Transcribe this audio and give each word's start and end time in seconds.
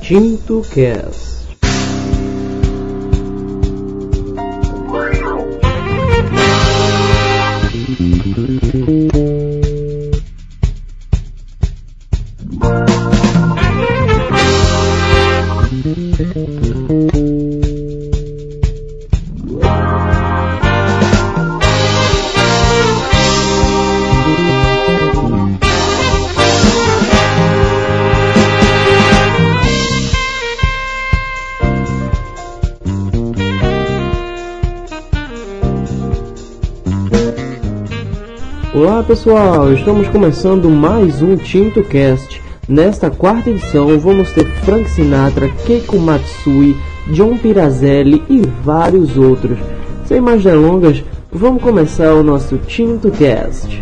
Tinto 0.00 0.62
Cast. 0.72 1.37
Pessoal, 39.08 39.72
estamos 39.72 40.06
começando 40.08 40.68
mais 40.68 41.22
um 41.22 41.34
Tinto 41.34 41.82
Cast. 41.82 42.42
Nesta 42.68 43.08
quarta 43.08 43.48
edição 43.48 43.98
vamos 43.98 44.30
ter 44.32 44.44
Frank 44.66 44.86
Sinatra, 44.90 45.48
Keiko 45.64 45.98
Matsui, 45.98 46.76
John 47.06 47.38
Pirazelli 47.38 48.22
e 48.28 48.42
vários 48.62 49.16
outros. 49.16 49.58
Sem 50.04 50.20
mais 50.20 50.44
delongas, 50.44 51.02
vamos 51.32 51.62
começar 51.62 52.12
o 52.12 52.22
nosso 52.22 52.58
Tinto 52.58 53.10
Cast. 53.10 53.77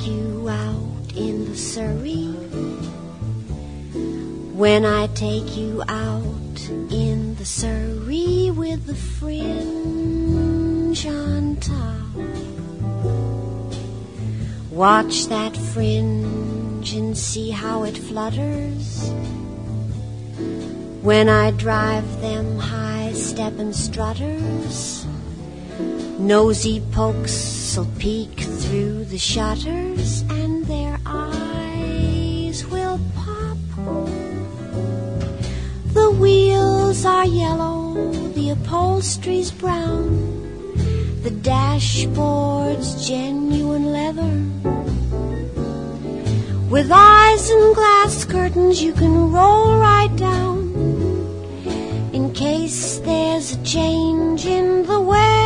You 0.00 0.48
out 0.48 1.12
in 1.16 1.44
the 1.44 1.56
Surrey. 1.56 2.32
When 4.54 4.84
I 4.84 5.06
take 5.08 5.56
you 5.56 5.82
out 5.88 6.68
in 6.90 7.34
the 7.36 7.44
Surrey 7.44 8.50
with 8.54 8.86
the 8.86 8.94
fringe 8.94 9.46
on 11.06 11.56
top. 11.56 11.96
Watch 14.70 15.26
that 15.26 15.56
fringe 15.56 16.92
and 16.92 17.16
see 17.16 17.50
how 17.50 17.84
it 17.84 17.96
flutters 17.96 19.10
when 21.02 21.28
I 21.28 21.50
drive 21.52 22.20
them 22.20 22.58
high 22.58 23.12
steppin' 23.12 23.72
strutters. 23.72 25.06
Nosy 26.18 26.80
pokes'll 27.70 28.00
peek 28.00 28.40
through 28.40 29.04
the 29.04 29.18
shutters 29.18 30.22
and 30.22 30.64
their 30.66 30.98
eyes 31.06 32.66
will 32.66 32.98
pop. 33.14 33.56
The 35.92 36.10
wheels 36.10 37.04
are 37.04 37.26
yellow, 37.26 38.10
the 38.32 38.50
upholstery's 38.50 39.52
brown, 39.52 40.72
the 41.22 41.30
dashboard's 41.30 43.06
genuine 43.06 43.92
leather. 43.92 44.34
With 46.70 46.90
eyes 46.92 47.50
and 47.50 47.74
glass 47.76 48.24
curtains 48.24 48.82
you 48.82 48.92
can 48.92 49.30
roll 49.30 49.76
right 49.76 50.14
down 50.16 50.58
in 52.12 52.32
case 52.32 52.98
there's 52.98 53.52
a 53.52 53.62
change 53.62 54.44
in 54.44 54.84
the 54.86 55.00
weather. 55.00 55.39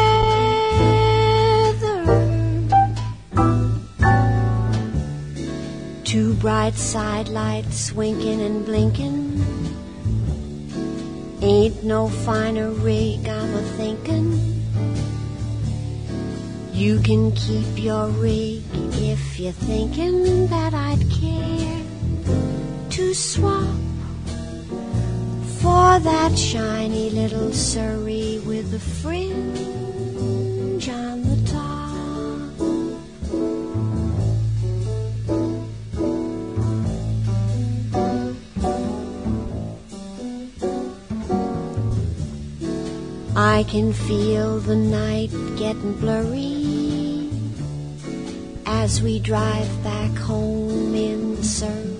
Bright 6.45 6.75
side 6.75 7.31
lights 7.31 7.91
winking 7.93 8.43
and 8.43 8.67
blinking. 8.67 9.43
Ain't 11.41 11.83
no 11.83 12.11
finer 12.11 12.69
rig, 12.71 13.27
I'm 13.27 13.55
a 13.55 13.63
thinking. 13.79 14.63
You 16.71 17.01
can 17.01 17.33
keep 17.33 17.83
your 17.83 18.09
rig 18.09 18.63
if 18.75 19.41
you're 19.41 19.53
thinking 19.53 20.47
that 20.49 20.75
I'd 20.75 21.11
care 21.11 21.83
to 22.91 23.15
swap 23.15 23.79
for 25.63 25.99
that 25.99 26.37
shiny 26.37 27.09
little 27.09 27.55
Surrey 27.55 28.43
with 28.45 28.71
the 28.71 28.81
fringe 28.81 29.57
on 30.91 31.23
the 31.23 31.44
I 43.47 43.65
can 43.65 43.93
feel 43.93 44.59
the 44.59 44.75
night 44.75 45.31
getting 45.57 45.93
blurry 46.01 47.29
as 48.65 49.03
we 49.03 49.19
drive 49.19 49.71
back 49.85 50.13
home 50.17 50.95
in 50.95 51.43
Surrey 51.43 51.95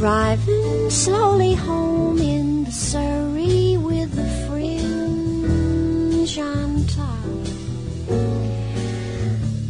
driving 0.00 0.88
slowly 0.88 1.54
home 1.54 2.18
in 2.18 2.64
the 2.64 2.70
Surrey 2.70 3.76
with 3.76 4.10
the 4.12 4.28
fringe 4.46 6.38
on 6.38 6.86
top. 6.86 7.24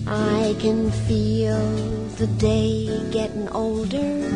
I 0.06 0.54
can 0.60 0.90
feel 1.08 1.60
the 2.20 2.28
day 2.38 3.08
getting 3.10 3.48
older. 3.48 4.30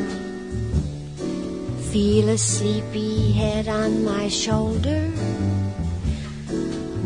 Feel 1.93 2.29
a 2.31 2.39
sleepy 2.39 3.31
head 3.31 3.69
on 3.69 4.05
my 4.05 4.27
shoulder. 4.27 5.13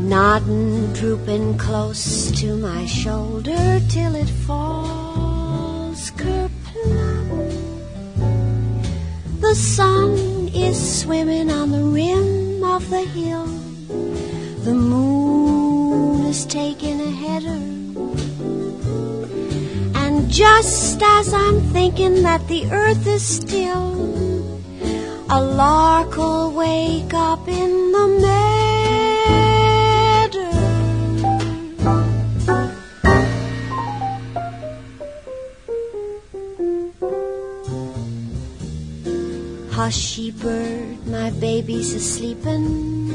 Nodding, 0.08 0.94
drooping 0.94 1.58
close 1.58 2.30
to 2.40 2.56
my 2.56 2.86
shoulder 2.86 3.78
till 3.90 4.14
it 4.14 4.30
falls 4.46 6.10
kerplop. 6.12 7.28
The 9.40 9.54
sun 9.54 10.48
is 10.54 11.00
swimming 11.00 11.50
on 11.50 11.72
the 11.72 11.82
rim 11.82 12.64
of 12.64 12.88
the 12.88 13.02
hill. 13.02 13.48
The 14.64 14.72
moon 14.72 16.24
is 16.24 16.46
taking 16.46 17.02
a 17.02 17.10
header. 17.10 17.62
And 19.94 20.30
just 20.30 21.02
as 21.02 21.34
I'm 21.34 21.60
thinking 21.74 22.22
that 22.22 22.48
the 22.48 22.64
earth 22.72 23.06
is 23.06 23.22
still, 23.22 23.92
a 25.28 25.44
lark 25.44 26.16
will 26.16 26.50
wake 26.52 27.12
up 27.12 27.46
in 27.46 27.92
the 27.92 28.06
meadow. 28.22 28.57
Hushy 39.88 40.30
bird, 40.32 41.06
my 41.06 41.30
baby's 41.30 41.94
a 41.94 41.98
sleepin'. 41.98 43.08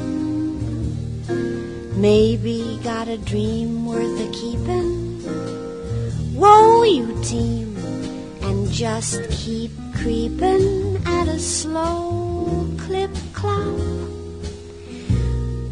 Maybe 2.01 2.79
got 2.83 3.07
a 3.07 3.19
dream 3.19 3.85
worth 3.85 4.19
a 4.19 4.31
keepin'. 4.31 5.21
Whoa, 6.33 6.81
you 6.81 7.15
team, 7.21 7.77
and 8.41 8.71
just 8.71 9.21
keep 9.29 9.69
creepin' 9.97 10.97
at 11.05 11.27
a 11.27 11.37
slow 11.37 12.67
clip 12.79 13.11
clop. 13.33 13.77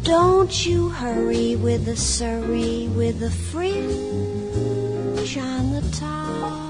Don't 0.04 0.54
you 0.64 0.88
hurry 0.90 1.56
with 1.56 1.88
a 1.88 1.96
Surrey 1.96 2.86
with 2.94 3.20
a 3.24 3.30
fringe 3.50 5.36
on 5.36 5.72
the 5.72 5.82
top. 5.98 6.61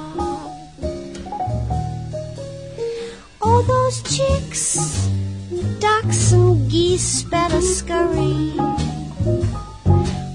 Oh, 3.55 3.61
those 3.61 4.01
chicks, 4.17 5.11
ducks 5.79 6.33
and 6.33 6.71
geese 6.71 7.23
better 7.25 7.61
scurry. 7.61 8.49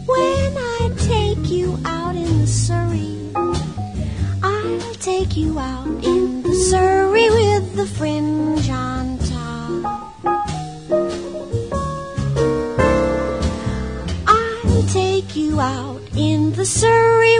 When 0.05 0.53
I 0.55 0.91
take 0.99 1.49
you 1.49 1.79
out 1.83 2.15
in 2.15 2.41
the 2.41 2.45
Surrey, 2.45 3.17
I'll 4.43 4.93
take 4.99 5.35
you 5.35 5.57
out 5.57 5.87
in 6.05 6.43
the 6.43 6.53
Surrey 6.53 7.27
with 7.31 7.75
the 7.75 7.87
fringe 7.87 8.69
on 8.69 9.17
top. 9.17 10.13
I'll 14.27 14.83
take 14.93 15.35
you 15.35 15.59
out 15.59 16.01
in 16.15 16.53
the 16.53 16.65
Surrey 16.67 17.39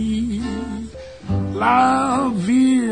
La 1.61 2.31
Vie 2.33 2.89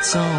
it's. 0.00 0.37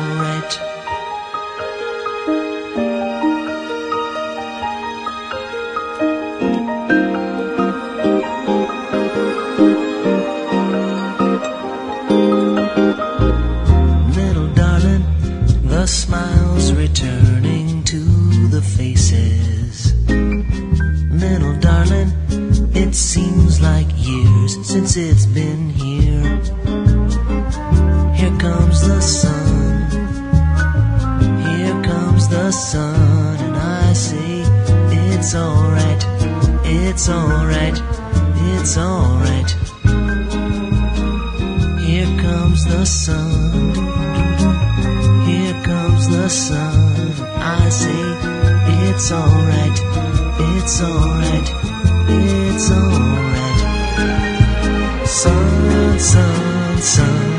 It's 36.99 37.07
alright. 37.07 37.81
It's 38.51 38.77
alright. 38.77 39.51
Here 41.79 42.11
comes 42.19 42.65
the 42.65 42.83
sun. 42.83 43.73
Here 45.25 45.63
comes 45.63 46.09
the 46.09 46.27
sun. 46.27 47.13
I 47.37 47.69
say 47.69 48.01
it's 48.89 49.13
alright. 49.13 49.79
It's 50.57 50.81
alright. 50.81 51.49
It's 52.09 52.69
alright. 52.69 53.59
Sun, 55.07 55.99
sun, 55.99 56.77
sun, 56.79 57.38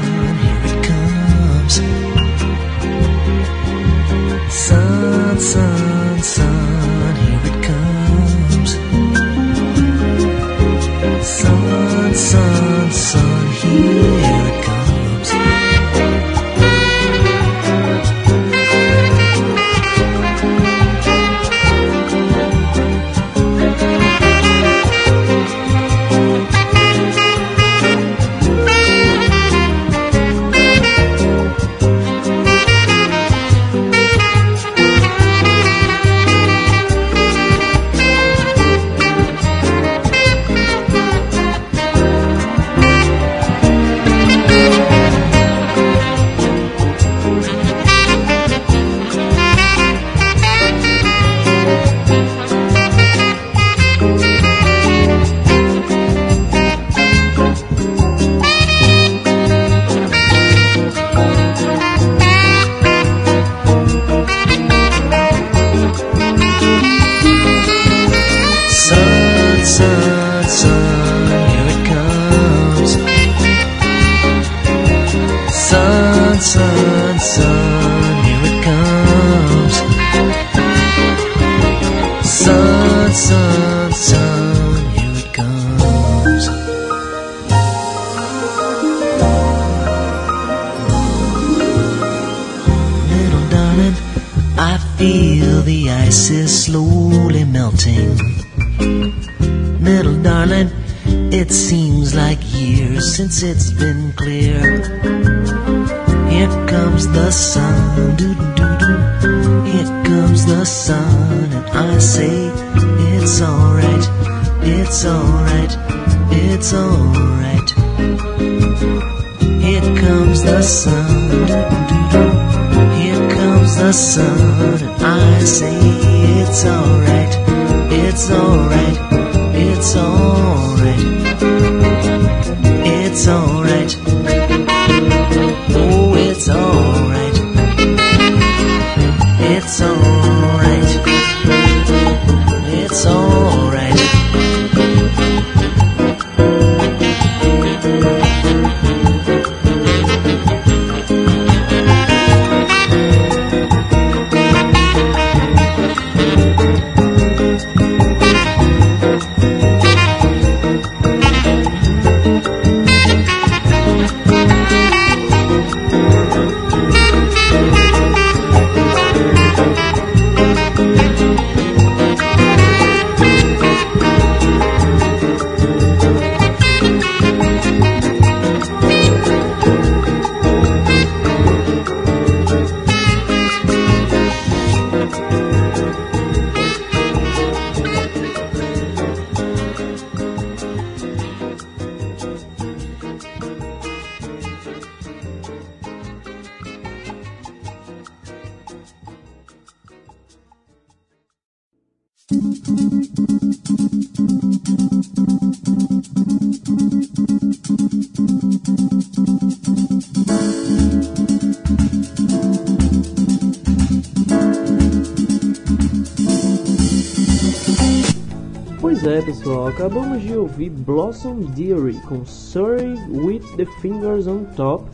pessoal, 219.23 219.67
acabamos 219.67 220.23
de 220.23 220.35
ouvir 220.37 220.71
Blossom 220.71 221.41
Dearie 221.55 222.01
com 222.09 222.25
Sorry 222.25 222.95
with 223.11 223.41
the 223.57 223.67
Fingers 223.81 224.27
on 224.27 224.45
Top, 224.57 224.85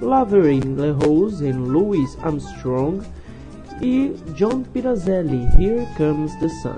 Laverne 0.00 0.74
LeRose 0.74 1.46
and 1.46 1.58
Louis 1.58 2.18
Armstrong 2.22 3.00
e 3.80 4.14
John 4.34 4.62
Pirazzelli, 4.72 5.46
Here 5.56 5.86
Comes 5.96 6.34
the 6.40 6.48
Sun. 6.48 6.76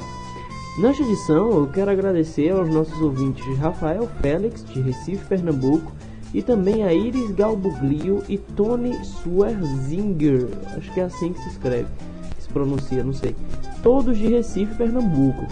Nesta 0.80 1.02
edição, 1.02 1.50
eu 1.50 1.66
quero 1.68 1.90
agradecer 1.90 2.50
aos 2.50 2.68
nossos 2.68 3.00
ouvintes 3.00 3.44
Rafael 3.58 4.08
Félix, 4.20 4.64
de 4.64 4.80
Recife, 4.80 5.24
Pernambuco, 5.26 5.92
e 6.34 6.42
também 6.42 6.84
a 6.84 6.92
Iris 6.92 7.30
Galbuglio 7.30 8.22
e 8.28 8.36
Tony 8.36 9.02
Swerzinger, 9.04 10.48
acho 10.76 10.92
que 10.92 11.00
é 11.00 11.04
assim 11.04 11.32
que 11.32 11.40
se 11.40 11.48
escreve, 11.50 11.88
que 12.36 12.42
se 12.42 12.48
pronuncia, 12.48 13.02
não 13.02 13.14
sei, 13.14 13.34
todos 13.82 14.18
de 14.18 14.28
Recife, 14.28 14.74
Pernambuco. 14.74 15.46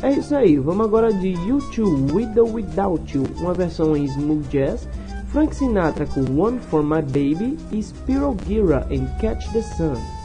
É 0.00 0.12
isso 0.12 0.34
aí, 0.34 0.56
vamos 0.56 0.86
agora 0.86 1.12
de 1.12 1.30
YouTube 1.30 2.12
With 2.12 2.38
or 2.38 2.54
Without 2.54 3.16
You, 3.16 3.24
uma 3.38 3.52
versão 3.52 3.96
em 3.96 4.04
smooth 4.04 4.46
jazz, 4.48 4.88
Frank 5.30 5.54
Sinatra 5.54 6.06
com 6.06 6.20
One 6.40 6.58
for 6.58 6.82
My 6.82 7.02
Baby 7.02 7.58
e 7.70 7.82
Spiro 7.82 8.36
Gira 8.46 8.86
em 8.90 9.06
Catch 9.20 9.52
the 9.52 9.62
Sun. 9.62 10.17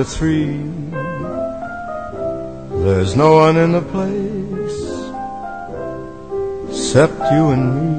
To 0.00 0.06
three. 0.06 0.56
There's 2.84 3.16
no 3.16 3.34
one 3.34 3.56
in 3.58 3.72
the 3.72 3.82
place 3.82 4.80
except 6.70 7.12
you 7.32 7.50
and 7.54 7.64
me. 7.76 7.90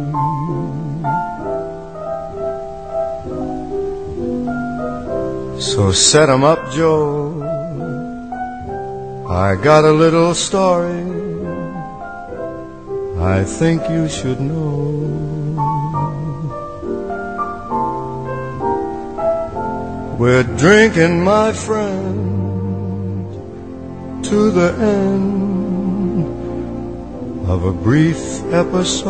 So 5.61 5.91
set 5.91 6.27
'em 6.29 6.43
up, 6.43 6.71
Joe. 6.71 7.37
I 9.29 9.55
got 9.69 9.85
a 9.85 9.93
little 10.03 10.33
story 10.33 11.05
I 13.35 13.43
think 13.43 13.77
you 13.89 14.09
should 14.09 14.41
know. 14.41 15.30
We're 20.21 20.43
drinking, 20.43 21.23
my 21.23 21.51
friend, 21.51 23.25
to 24.23 24.51
the 24.51 24.71
end 24.77 26.27
of 27.49 27.65
a 27.65 27.73
brief 27.73 28.21
episode. 28.53 29.09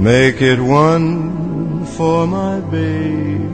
Make 0.00 0.40
it 0.40 0.60
one 0.60 1.84
for 1.84 2.26
my 2.26 2.60
baby, 2.60 3.44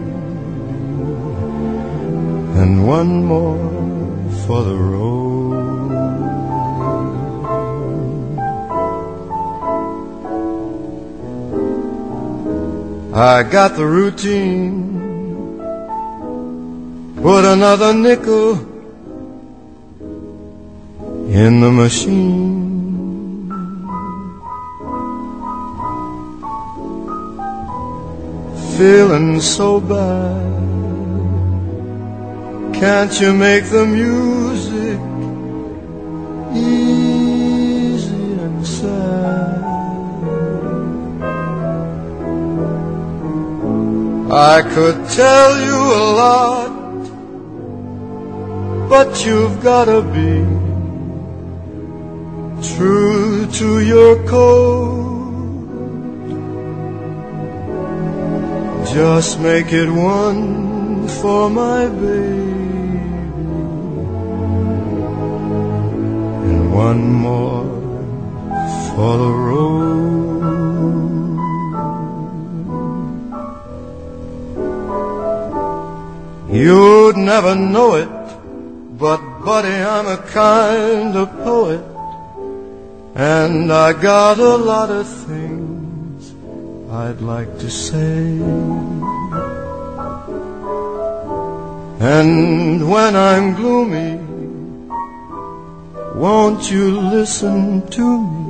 and 2.60 2.86
one 2.86 3.24
more 3.24 3.58
for 4.46 4.62
the 4.62 4.76
road. 4.76 5.25
I 13.16 13.44
got 13.44 13.76
the 13.76 13.86
routine, 13.86 15.00
put 17.22 17.46
another 17.46 17.94
nickel 17.94 18.58
in 21.32 21.60
the 21.62 21.72
machine. 21.72 23.48
Feeling 28.76 29.40
so 29.40 29.80
bad, 29.80 30.52
can't 32.74 33.18
you 33.18 33.32
make 33.32 33.64
the 33.70 33.86
music 33.86 35.15
I 44.28 44.60
could 44.60 45.08
tell 45.10 45.60
you 45.60 45.76
a 45.76 46.04
lot, 46.20 46.72
but 48.88 49.24
you've 49.24 49.62
gotta 49.62 50.02
be 50.02 50.44
true 52.74 53.46
to 53.46 53.80
your 53.80 54.16
code. 54.26 55.06
Just 58.92 59.38
make 59.38 59.72
it 59.72 59.88
one 59.88 61.06
for 61.06 61.48
my 61.48 61.86
baby 61.86 62.56
and 66.50 66.74
one 66.74 67.12
more 67.12 67.64
for 68.90 69.18
the 69.18 69.30
road. 69.30 70.25
You'd 76.56 77.18
never 77.18 77.54
know 77.54 77.96
it, 77.96 78.08
but 78.98 79.20
buddy, 79.44 79.76
I'm 79.94 80.06
a 80.06 80.16
kind 80.16 81.14
of 81.14 81.30
poet, 81.44 81.84
and 83.14 83.70
I 83.70 83.92
got 83.92 84.38
a 84.38 84.56
lot 84.56 84.90
of 84.90 85.06
things 85.06 86.32
I'd 86.90 87.20
like 87.20 87.58
to 87.58 87.68
say. 87.68 88.40
And 92.00 92.90
when 92.90 93.16
I'm 93.16 93.54
gloomy, 93.54 94.16
won't 96.14 96.70
you 96.70 96.90
listen 96.90 97.86
to 97.90 98.06
me 98.32 98.46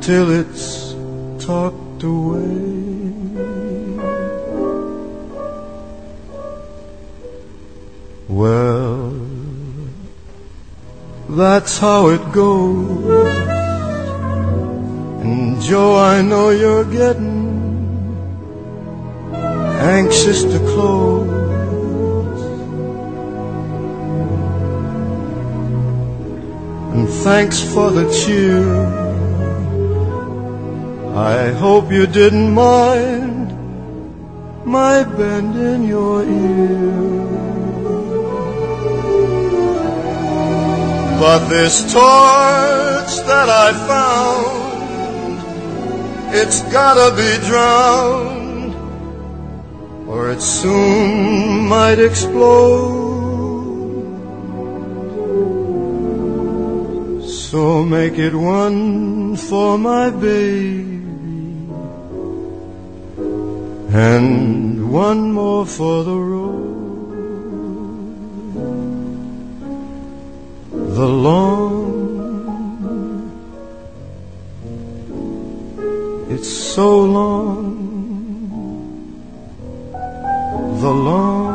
till 0.00 0.30
it's 0.40 0.94
talked 1.44 2.02
away? 2.04 2.81
Well, 8.28 9.12
that's 11.28 11.78
how 11.78 12.08
it 12.08 12.32
goes. 12.32 13.36
And 15.24 15.60
Joe, 15.60 15.96
I 15.96 16.22
know 16.22 16.50
you're 16.50 16.84
getting 16.84 17.42
anxious 19.32 20.44
to 20.44 20.58
close. 20.58 21.42
And 26.94 27.08
thanks 27.08 27.60
for 27.62 27.90
the 27.90 28.10
cheer. 28.12 28.62
I 31.14 31.50
hope 31.52 31.90
you 31.90 32.06
didn't 32.06 32.54
mind 32.54 33.48
my 34.64 35.02
bending 35.04 35.84
your 35.84 36.24
ear. 36.24 37.41
But 41.22 41.42
this 41.48 41.76
torch 41.92 43.12
that 43.30 43.48
I 43.48 43.68
found, 43.90 45.38
it's 46.34 46.62
gotta 46.62 47.14
be 47.14 47.38
drowned, 47.46 48.74
or 50.08 50.32
it 50.32 50.42
soon 50.42 51.68
might 51.68 52.00
explode. 52.00 53.12
So 57.24 57.84
make 57.84 58.18
it 58.18 58.34
one 58.34 59.36
for 59.36 59.78
my 59.78 60.10
baby, 60.10 61.06
and 63.94 64.90
one 64.90 65.30
more 65.30 65.66
for 65.66 66.02
the 66.02 66.18
road. 66.18 66.71
Long 71.06 71.82
it's 76.32 76.48
so 76.48 76.88
long. 77.00 77.62
The 80.80 80.90
long 80.90 81.51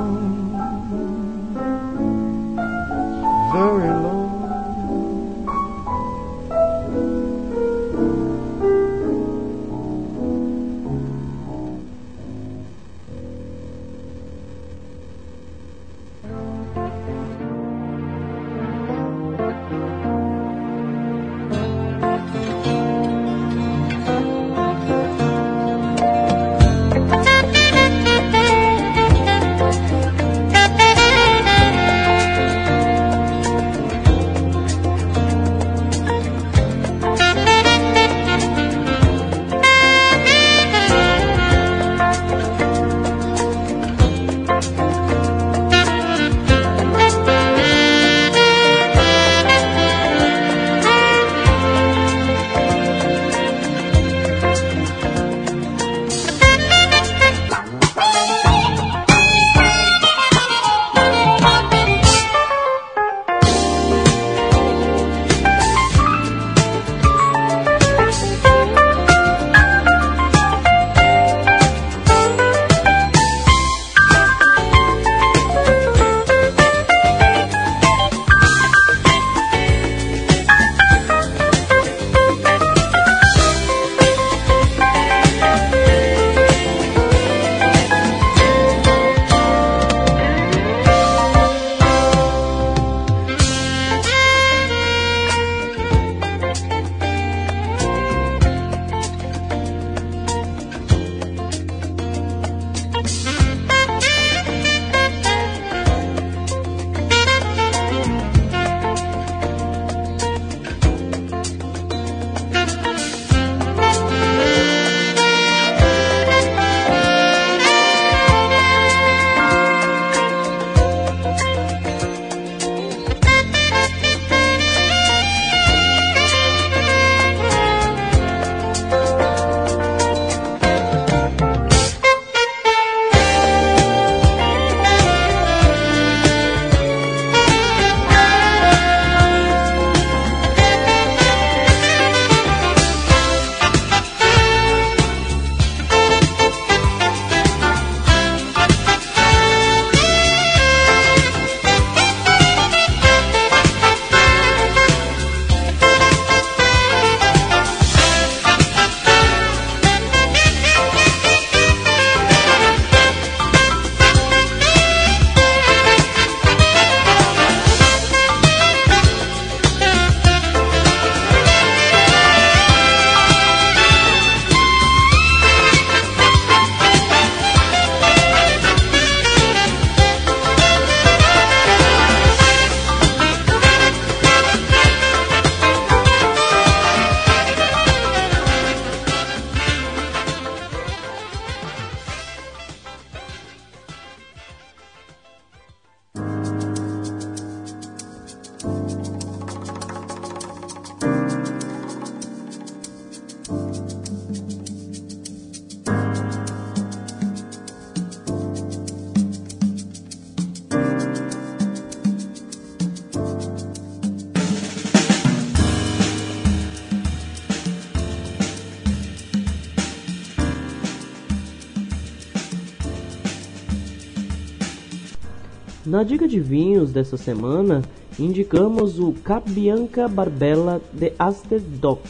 Na 225.97 226.03
dica 226.03 226.27
de 226.27 226.39
vinhos 226.39 226.91
dessa 226.91 227.17
semana, 227.17 227.81
indicamos 228.19 228.99
o 228.99 229.13
Cabianca 229.13 230.07
Barbella 230.07 230.79
de 230.93 231.11
Asterdock. 231.17 232.03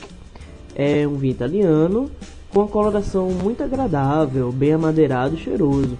É 0.75 1.07
um 1.07 1.15
vinho 1.15 1.31
italiano 1.31 2.11
com 2.49 2.59
uma 2.59 2.67
coloração 2.67 3.29
muito 3.29 3.63
agradável, 3.63 4.51
bem 4.51 4.73
amadeirado 4.73 5.35
e 5.35 5.37
cheiroso. 5.37 5.97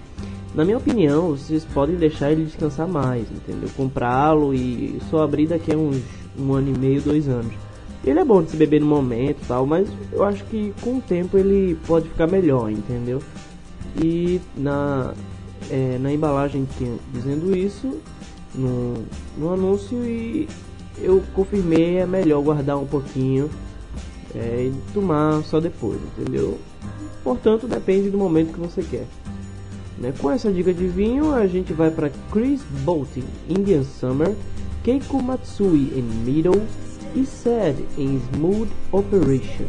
Na 0.54 0.66
minha 0.66 0.76
opinião, 0.76 1.30
vocês 1.30 1.64
podem 1.64 1.96
deixar 1.96 2.30
ele 2.30 2.44
descansar 2.44 2.86
mais, 2.86 3.26
entendeu? 3.30 3.70
Comprá-lo 3.74 4.52
e 4.52 5.00
só 5.08 5.22
abrir 5.22 5.46
daqui 5.46 5.72
a 5.72 5.78
uns 5.78 5.96
um 6.38 6.52
ano 6.52 6.68
e 6.68 6.78
meio, 6.78 7.00
dois 7.00 7.26
anos. 7.26 7.54
Ele 8.04 8.20
é 8.20 8.24
bom 8.24 8.42
de 8.42 8.50
se 8.50 8.56
beber 8.58 8.82
no 8.82 8.86
momento 8.86 9.38
tal, 9.48 9.64
mas 9.64 9.88
eu 10.12 10.22
acho 10.24 10.44
que 10.44 10.74
com 10.82 10.98
o 10.98 11.00
tempo 11.00 11.38
ele 11.38 11.74
pode 11.86 12.06
ficar 12.06 12.26
melhor, 12.26 12.70
entendeu? 12.70 13.22
E 13.96 14.42
na, 14.58 15.14
é, 15.70 15.98
na 15.98 16.12
embalagem 16.12 16.66
dizendo 17.12 17.56
isso 17.56 17.98
no, 18.54 19.04
no 19.36 19.52
anúncio 19.52 20.04
e 20.04 20.48
eu 21.00 21.22
confirmei 21.34 21.98
é 21.98 22.06
melhor 22.06 22.42
guardar 22.42 22.78
um 22.78 22.86
pouquinho 22.86 23.50
é, 24.34 24.70
e 24.70 24.92
tomar 24.92 25.42
só 25.42 25.60
depois, 25.60 25.98
entendeu? 26.18 26.58
Portanto, 27.22 27.66
depende 27.66 28.10
do 28.10 28.18
momento 28.18 28.52
que 28.52 28.60
você 28.60 28.82
quer. 28.82 29.06
Né? 29.98 30.12
Com 30.18 30.30
essa 30.30 30.52
dica 30.52 30.72
de 30.72 30.86
vinho, 30.86 31.34
a 31.34 31.46
gente 31.46 31.72
vai 31.72 31.90
para 31.90 32.10
Chris 32.30 32.62
Bolton, 32.84 33.22
Indian 33.48 33.82
Summer, 33.82 34.34
Keiko 34.82 35.22
Matsui 35.22 35.92
em 35.94 36.02
Middle 36.02 36.62
e 37.14 37.26
Sad 37.26 37.76
em 37.96 38.20
Smooth 38.32 38.70
Operation. 38.92 39.66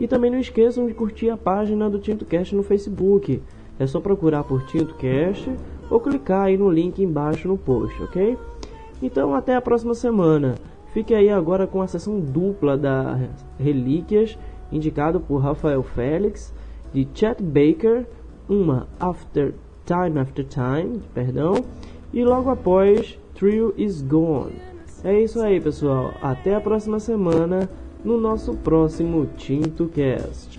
E 0.00 0.06
também 0.06 0.30
não 0.30 0.38
esqueçam 0.38 0.86
de 0.86 0.94
curtir 0.94 1.28
a 1.30 1.36
página 1.36 1.90
do 1.90 1.98
TintoCast 1.98 2.54
no 2.54 2.62
Facebook. 2.62 3.42
É 3.78 3.86
só 3.86 4.00
procurar 4.00 4.44
por 4.44 4.64
TintoCast 4.66 5.50
ou 5.90 6.00
clicar 6.00 6.46
aí 6.46 6.56
no 6.56 6.70
link 6.70 7.02
embaixo 7.02 7.48
no 7.48 7.58
post, 7.58 8.02
ok? 8.02 8.38
Então 9.02 9.34
até 9.34 9.54
a 9.54 9.60
próxima 9.60 9.94
semana. 9.94 10.54
Fique 10.92 11.14
aí 11.14 11.28
agora 11.28 11.66
com 11.66 11.82
a 11.82 11.86
sessão 11.86 12.18
dupla 12.18 12.76
da 12.76 13.18
Relíquias, 13.58 14.38
indicado 14.70 15.20
por 15.20 15.38
Rafael 15.38 15.82
Félix 15.82 16.52
de 16.92 17.06
Chet 17.14 17.42
Baker, 17.42 18.06
uma 18.48 18.86
After 18.98 19.54
Time 19.84 20.18
After 20.18 20.44
Time, 20.44 21.00
perdão, 21.14 21.64
e 22.12 22.24
logo 22.24 22.50
após 22.50 23.18
Thrill 23.34 23.72
Is 23.76 24.02
Gone. 24.02 24.56
É 25.04 25.20
isso 25.20 25.40
aí, 25.40 25.60
pessoal. 25.60 26.12
Até 26.20 26.54
a 26.54 26.60
próxima 26.60 26.98
semana 26.98 27.70
no 28.04 28.18
nosso 28.20 28.54
próximo 28.54 29.26
Tinto 29.36 29.86
Cast. 29.88 30.58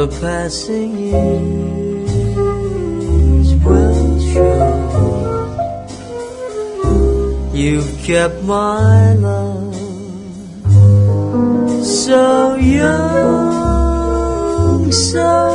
the 0.00 0.08
passing 0.18 0.96
years 0.96 2.10
will 3.62 4.20
show. 4.32 4.64
You've 7.52 7.92
kept 8.02 8.42
my 8.44 9.12
love. 9.14 9.49
sao 12.10 12.56
yêu 12.58 12.90
sao 14.92 15.49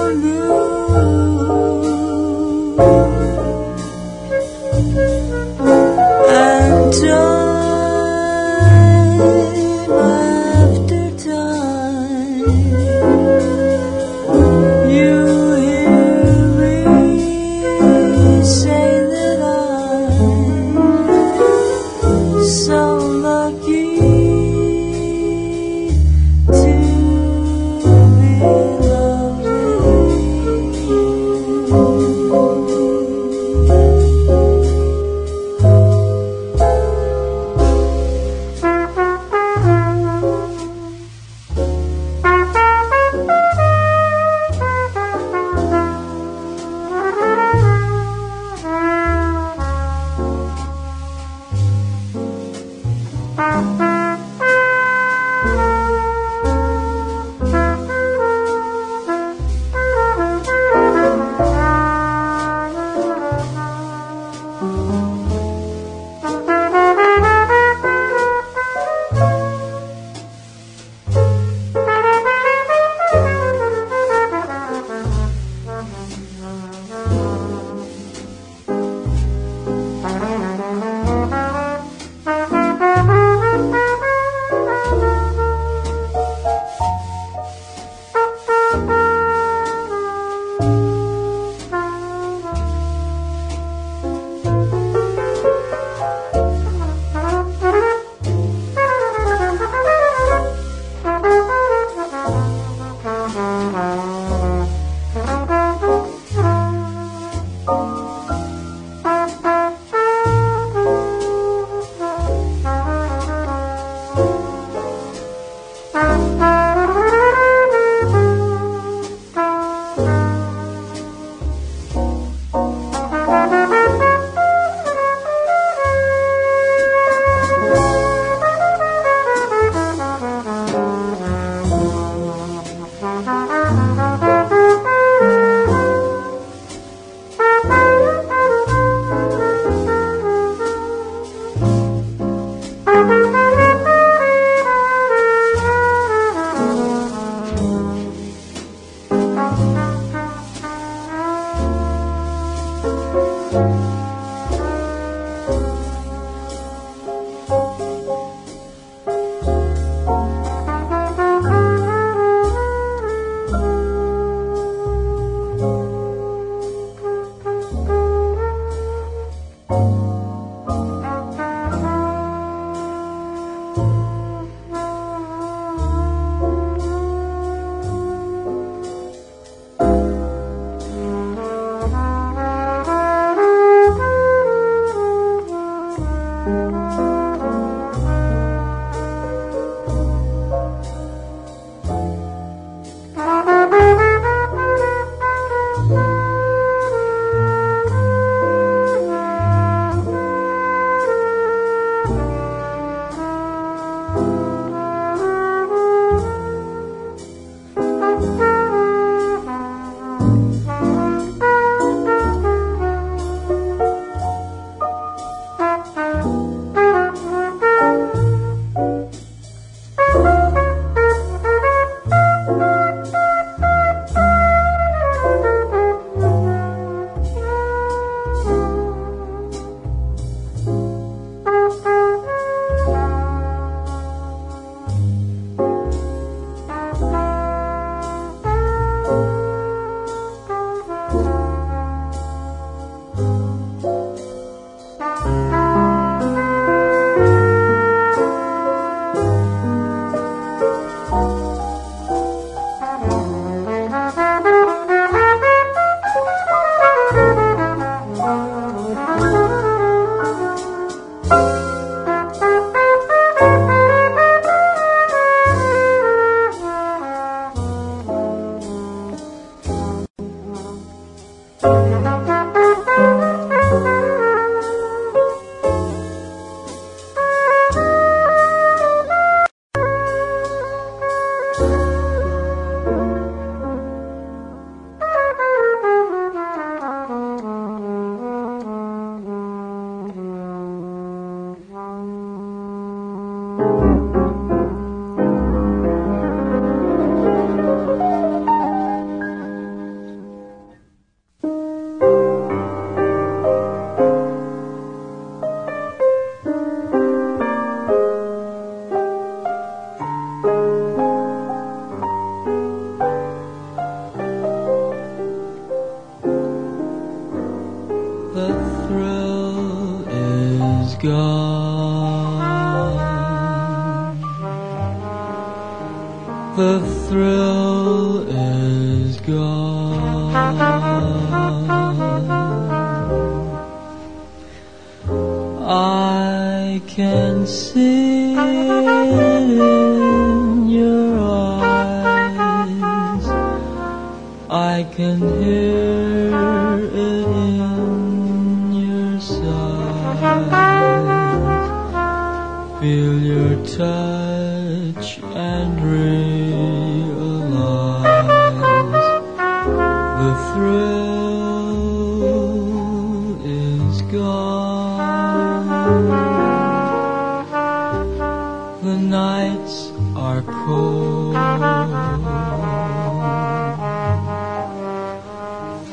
nights 369.45 369.91
are 370.15 370.41
cold. 370.41 371.35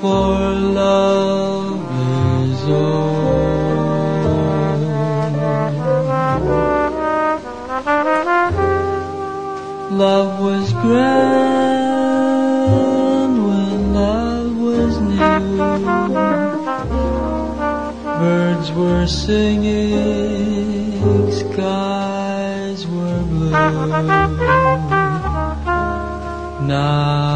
For 0.01 0.35
love 0.83 1.81
is 2.45 2.63
old. 2.69 3.03
Love 10.05 10.33
was 10.41 10.73
grand 10.85 11.93
when 13.49 13.95
love 13.95 14.53
was 14.69 14.93
new. 15.01 15.19
Birds 18.23 18.69
were 18.73 19.07
singing. 19.07 20.22
Now. 26.69 27.32